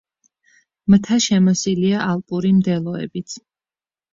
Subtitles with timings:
[0.93, 3.37] მთა შემოსილია ალპური მდელოებით.